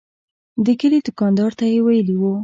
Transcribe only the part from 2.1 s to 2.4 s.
و.